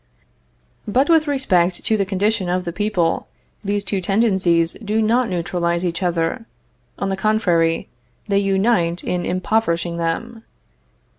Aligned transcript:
But 0.87 1.11
with 1.11 1.27
respect 1.27 1.85
to 1.85 1.95
the 1.95 2.07
condition 2.07 2.49
of 2.49 2.63
the 2.63 2.73
people, 2.73 3.27
these 3.63 3.83
two 3.83 4.01
tendencies 4.01 4.73
do 4.83 4.99
not 4.99 5.29
neutralize 5.29 5.85
each 5.85 6.01
other; 6.01 6.47
on 6.97 7.09
the 7.09 7.15
contrary, 7.15 7.87
they 8.27 8.39
unite 8.39 9.03
in 9.03 9.27
impoverishing 9.27 9.97
them. 9.97 10.43